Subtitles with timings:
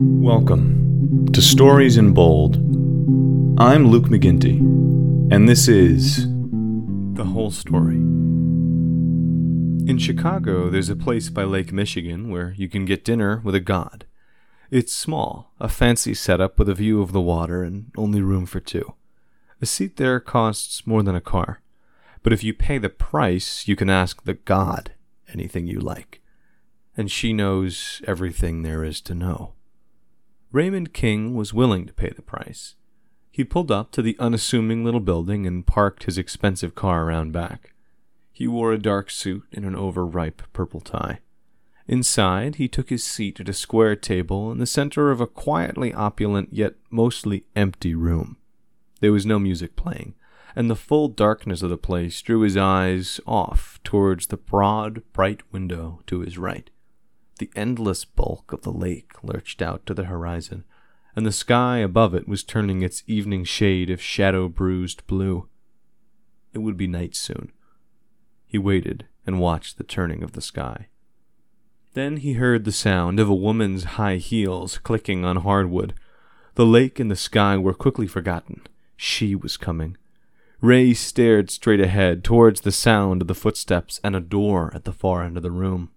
[0.00, 2.54] Welcome to Stories in Bold.
[3.60, 4.60] I'm Luke McGinty,
[5.32, 6.28] and this is
[7.14, 7.96] The Whole Story.
[7.96, 13.60] In Chicago, there's a place by Lake Michigan where you can get dinner with a
[13.60, 14.06] god.
[14.70, 18.60] It's small, a fancy setup with a view of the water and only room for
[18.60, 18.94] two.
[19.60, 21.60] A seat there costs more than a car,
[22.22, 24.92] but if you pay the price, you can ask the god
[25.34, 26.22] anything you like.
[26.96, 29.54] And she knows everything there is to know.
[30.50, 32.74] Raymond King was willing to pay the price.
[33.30, 37.74] He pulled up to the unassuming little building and parked his expensive car around back.
[38.32, 41.20] He wore a dark suit and an overripe purple tie.
[41.86, 45.92] Inside, he took his seat at a square table in the center of a quietly
[45.92, 48.38] opulent yet mostly empty room.
[49.00, 50.14] There was no music playing,
[50.56, 55.40] and the full darkness of the place drew his eyes off towards the broad, bright
[55.52, 56.70] window to his right.
[57.38, 60.64] The endless bulk of the lake lurched out to the horizon,
[61.14, 65.48] and the sky above it was turning its evening shade of shadow bruised blue.
[66.52, 67.52] It would be night soon.
[68.44, 70.88] He waited and watched the turning of the sky.
[71.94, 75.94] Then he heard the sound of a woman's high heels clicking on hardwood.
[76.54, 78.62] The lake and the sky were quickly forgotten.
[78.96, 79.96] She was coming.
[80.60, 84.92] Ray stared straight ahead towards the sound of the footsteps and a door at the
[84.92, 85.90] far end of the room.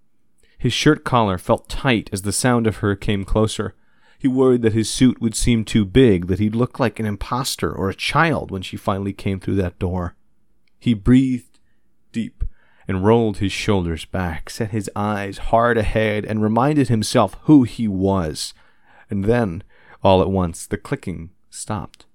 [0.62, 3.74] His shirt collar felt tight as the sound of her came closer.
[4.20, 7.74] He worried that his suit would seem too big, that he'd look like an impostor
[7.74, 10.16] or a child when she finally came through that door.
[10.78, 11.58] He breathed
[12.12, 12.44] deep
[12.88, 17.88] and rolled his shoulders back, set his eyes hard ahead, and reminded himself who he
[17.88, 18.54] was.
[19.10, 19.64] And then,
[20.04, 22.06] all at once, the clicking stopped.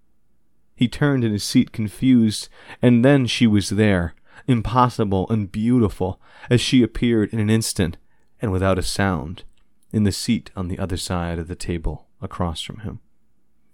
[0.76, 2.48] He turned in his seat confused,
[2.80, 4.14] and then she was there,
[4.46, 7.96] impossible and beautiful, as she appeared in an instant,
[8.40, 9.44] and without a sound,
[9.92, 13.00] in the seat on the other side of the table across from him.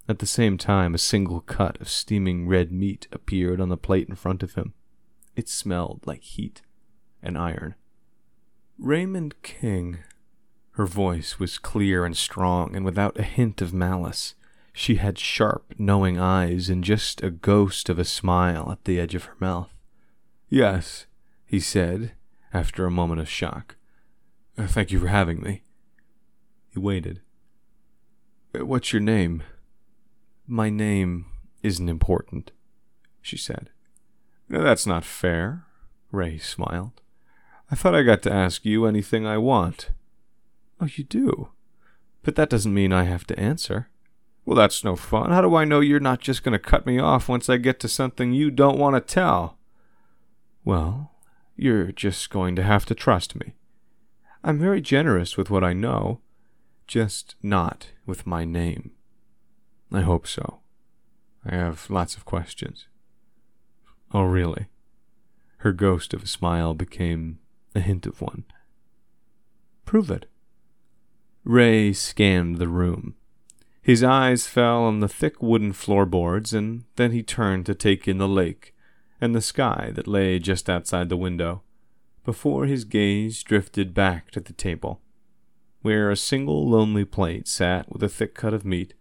[0.07, 4.09] At the same time, a single cut of steaming red meat appeared on the plate
[4.09, 4.73] in front of him.
[5.35, 6.61] It smelled like heat
[7.21, 7.75] and iron.
[8.77, 9.99] Raymond King.
[10.71, 14.35] Her voice was clear and strong and without a hint of malice.
[14.73, 19.13] She had sharp, knowing eyes and just a ghost of a smile at the edge
[19.15, 19.73] of her mouth.
[20.49, 21.05] Yes,
[21.45, 22.13] he said,
[22.51, 23.77] after a moment of shock.
[24.57, 25.63] Uh, thank you for having me.
[26.69, 27.21] He waited.
[28.53, 29.43] Uh, what's your name?
[30.45, 31.25] My name
[31.63, 32.51] isn't important,
[33.21, 33.69] she said.
[34.49, 35.65] That's not fair,
[36.11, 37.01] Ray smiled.
[37.71, 39.89] I thought I got to ask you anything I want.
[40.79, 41.49] Oh, you do?
[42.21, 43.89] But that doesn't mean I have to answer.
[44.45, 45.31] Well, that's no fun.
[45.31, 47.79] How do I know you're not just going to cut me off once I get
[47.79, 49.57] to something you don't want to tell?
[50.65, 51.11] Well,
[51.55, 53.53] you're just going to have to trust me.
[54.43, 56.19] I'm very generous with what I know,
[56.85, 58.91] just not with my name.
[59.91, 60.59] I hope so.
[61.45, 62.87] I have lots of questions.
[64.13, 64.67] Oh, really?
[65.57, 67.39] Her ghost of a smile became
[67.73, 68.43] a hint of one.
[69.85, 70.25] Prove it.
[71.45, 73.15] Ray scanned the room.
[73.81, 78.17] His eyes fell on the thick wooden floorboards, and then he turned to take in
[78.17, 78.73] the lake
[79.19, 81.63] and the sky that lay just outside the window,
[82.23, 85.01] before his gaze drifted back to the table,
[85.81, 88.93] where a single lonely plate sat with a thick cut of meat,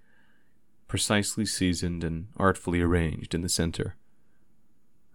[0.89, 3.97] precisely seasoned and artfully arranged in the center.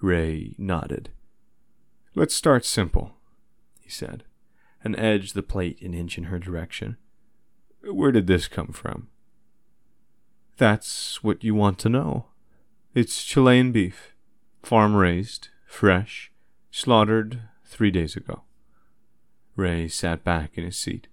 [0.02, 1.10] Ray nodded.
[2.16, 3.18] Let's start simple,
[3.80, 4.24] he said,
[4.84, 6.98] and edged the plate an inch in her direction.
[7.84, 9.10] Where did this come from?
[10.58, 12.28] That's what you want to know.
[12.96, 14.16] It's Chilean beef,
[14.64, 16.32] farm raised, fresh,
[16.72, 18.44] slaughtered three days ago.
[19.56, 21.08] Ray sat back in his seat.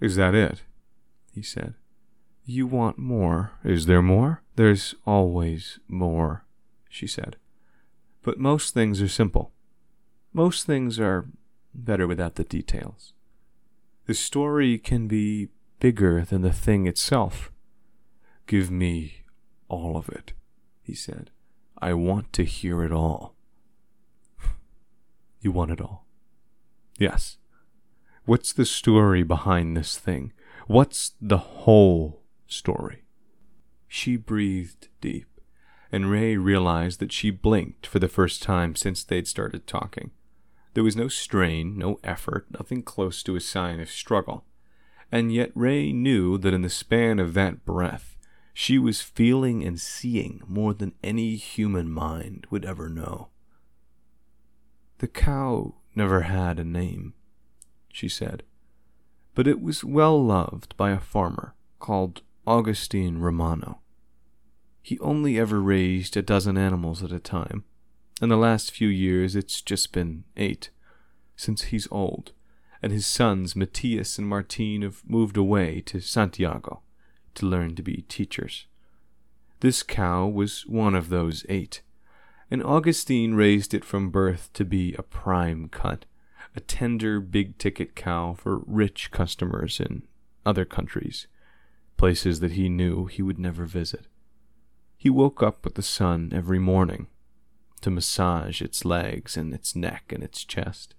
[0.00, 0.62] Is that it?
[1.32, 1.74] he said.
[2.44, 3.52] You want more.
[3.64, 4.42] Is there more?
[4.56, 6.44] There's always more,
[6.88, 7.36] she said.
[8.22, 9.52] But most things are simple.
[10.32, 11.26] Most things are
[11.74, 13.12] better without the details.
[14.06, 15.48] The story can be
[15.78, 17.52] bigger than the thing itself.
[18.46, 19.24] Give me
[19.68, 20.32] all of it,
[20.82, 21.30] he said.
[21.78, 23.35] I want to hear it all.
[25.40, 26.06] You want it all?
[26.98, 27.36] Yes.
[28.24, 30.32] What's the story behind this thing?
[30.66, 33.04] What's the whole story?
[33.86, 35.40] She breathed deep,
[35.92, 40.10] and Ray realized that she blinked for the first time since they'd started talking.
[40.74, 44.44] There was no strain, no effort, nothing close to a sign of struggle.
[45.12, 48.16] And yet Ray knew that in the span of that breath,
[48.52, 53.28] she was feeling and seeing more than any human mind would ever know.
[54.98, 57.12] The cow never had a name,
[57.92, 58.42] she said,
[59.34, 63.80] but it was well loved by a farmer called Augustine Romano.
[64.80, 67.64] He only ever raised a dozen animals at a time.
[68.22, 70.70] In the last few years, it's just been eight,
[71.36, 72.32] since he's old,
[72.80, 76.82] and his sons, Matthias and Martin, have moved away to Santiago
[77.34, 78.66] to learn to be teachers.
[79.60, 81.82] This cow was one of those eight,
[82.50, 86.04] and Augustine raised it from birth to be a prime cut,
[86.54, 90.02] a tender, big ticket cow for rich customers in
[90.44, 91.26] other countries,
[91.96, 94.06] places that he knew he would never visit.
[94.96, 97.08] He woke up with the sun every morning
[97.80, 100.94] to massage its legs and its neck and its chest.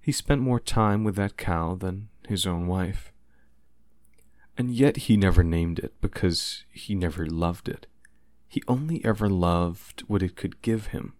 [0.00, 3.12] He spent more time with that cow than his own wife.
[4.56, 7.86] And yet he never named it because he never loved it.
[8.48, 11.12] He only ever loved what it could give him.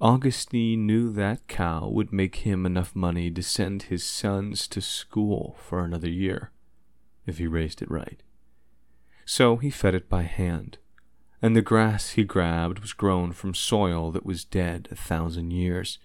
[0.00, 5.56] Augustine knew that cow would make him enough money to send his sons to school
[5.60, 6.50] for another year,
[7.24, 8.22] if he raised it right.
[9.24, 10.78] So he fed it by hand,
[11.40, 15.98] and the grass he grabbed was grown from soil that was dead a thousand years.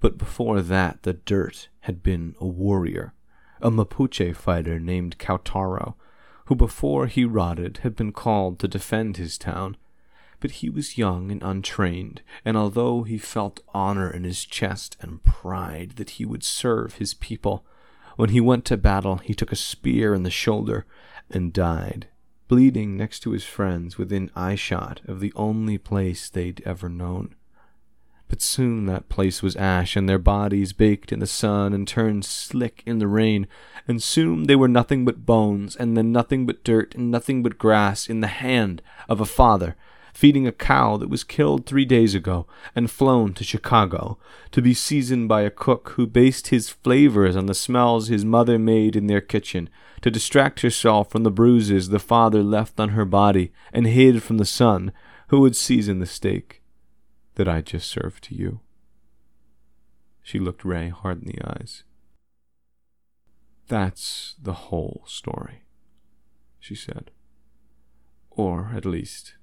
[0.00, 3.14] But before that, the dirt had been a warrior,
[3.60, 5.94] a Mapuche fighter named Lautaro,
[6.50, 9.76] who before he rotted had been called to defend his town.
[10.40, 15.22] But he was young and untrained, and although he felt honor in his chest and
[15.22, 17.64] pride that he would serve his people,
[18.16, 20.86] when he went to battle he took a spear in the shoulder
[21.30, 22.08] and died,
[22.48, 27.36] bleeding next to his friends within eyeshot of the only place they'd ever known.
[28.30, 32.24] But soon that place was ash, and their bodies baked in the sun and turned
[32.24, 33.48] slick in the rain,
[33.88, 37.58] and soon they were nothing but bones, and then nothing but dirt, and nothing but
[37.58, 39.74] grass in the hand of a father,
[40.14, 42.46] feeding a cow that was killed three days ago
[42.76, 44.16] and flown to Chicago,
[44.52, 48.60] to be seasoned by a cook who based his flavors on the smells his mother
[48.60, 49.68] made in their kitchen,
[50.02, 54.38] to distract herself from the bruises the father left on her body and hid from
[54.38, 54.92] the son
[55.30, 56.59] who would season the steak
[57.34, 58.60] that I just served to you.
[60.22, 61.84] She looked Ray hard in the eyes.
[63.68, 65.62] That's the whole story,
[66.58, 67.10] she said.
[68.30, 69.34] Or, at least,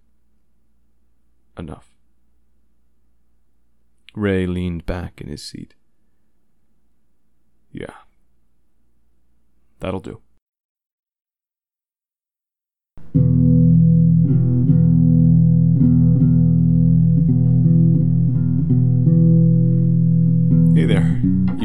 [1.57, 1.91] enough.
[4.13, 5.75] Ray leaned back in his seat.
[7.71, 7.93] Yeah.
[9.79, 10.21] That'll do.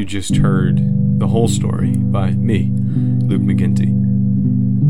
[0.02, 0.81] You just heard
[1.20, 3.93] the whole story by me, Luke McGinty.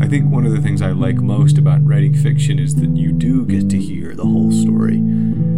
[0.03, 3.11] I think one of the things I like most about writing fiction is that you
[3.11, 5.03] do get to hear the whole story.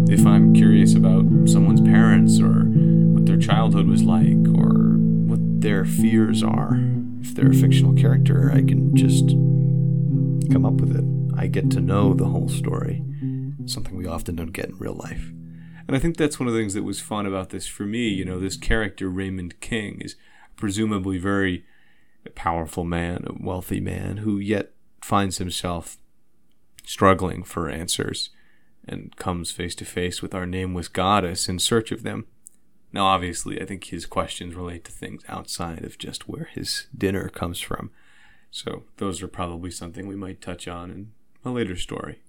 [0.10, 5.86] If I'm curious about someone's parents or what their childhood was like or what their
[5.86, 6.78] fears are,
[7.22, 9.30] if they're a fictional character, I can just
[10.52, 11.40] come up with it.
[11.40, 13.02] I get to know the whole story,
[13.68, 15.32] something we often don't get in real life.
[15.88, 18.08] And I think that's one of the things that was fun about this for me.
[18.08, 20.16] You know, this character, Raymond King, is
[20.56, 21.66] presumably very
[22.34, 24.72] powerful man, a wealthy man, who yet
[25.02, 25.98] finds himself
[26.84, 28.30] struggling for answers
[28.88, 32.26] and comes face to face with our nameless goddess in search of them.
[32.92, 37.30] Now, obviously, I think his questions relate to things outside of just where his dinner
[37.30, 37.92] comes from.
[38.52, 41.12] So, those are probably something we might touch on in
[41.44, 42.22] a later story.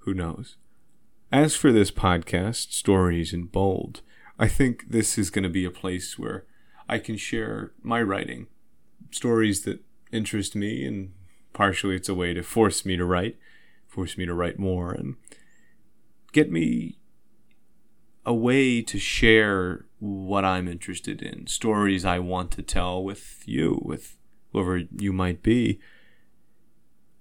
[0.00, 0.56] Who knows?
[1.32, 4.02] As for this podcast, Stories in Bold,
[4.38, 6.44] I think this is going to be a place where
[6.90, 8.48] I can share my writing,
[9.10, 9.80] stories that
[10.12, 11.14] interest me, and
[11.54, 13.38] partially it's a way to force me to write,
[13.88, 15.16] force me to write more, and
[16.32, 16.98] get me
[18.26, 23.80] a way to share what I'm interested in, stories I want to tell with you,
[23.82, 24.18] with
[24.52, 25.80] whoever you might be.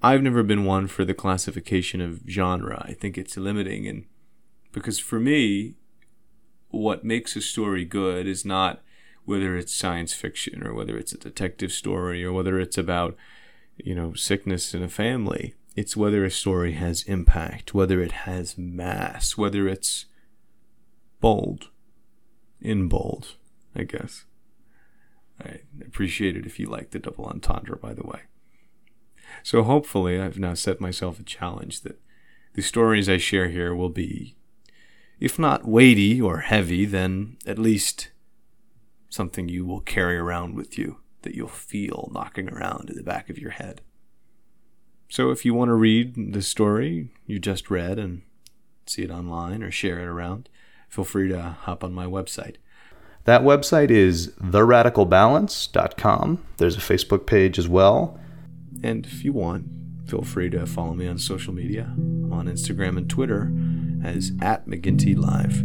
[0.03, 2.83] I've never been one for the classification of genre.
[2.87, 4.05] I think it's limiting and
[4.71, 5.75] because for me
[6.69, 8.81] what makes a story good is not
[9.25, 13.15] whether it's science fiction or whether it's a detective story or whether it's about
[13.77, 15.55] you know sickness in a family.
[15.75, 20.05] It's whether a story has impact, whether it has mass, whether it's
[21.21, 21.69] bold,
[22.59, 23.35] in bold,
[23.73, 24.25] I guess.
[25.39, 28.21] I appreciate it if you like the double entendre, by the way.
[29.43, 31.99] So hopefully, I've now set myself a challenge that
[32.53, 34.35] the stories I share here will be,
[35.19, 38.11] if not weighty or heavy, then at least
[39.09, 43.29] something you will carry around with you that you'll feel knocking around in the back
[43.29, 43.81] of your head.
[45.09, 48.21] So if you want to read the story you just read and
[48.85, 50.49] see it online or share it around,
[50.89, 52.55] feel free to hop on my website.
[53.25, 56.43] That website is theradicalbalance.com.
[56.57, 58.19] There's a Facebook page as well.
[58.83, 59.67] And if you want,
[60.11, 61.83] Feel free to follow me on social media.
[62.31, 63.51] On Instagram and Twitter
[64.03, 65.63] as at McGinty Live.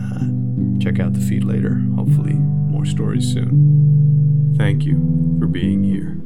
[0.00, 1.82] Uh, check out the feed later.
[1.96, 4.54] Hopefully, more stories soon.
[4.56, 6.19] Thank you for being here.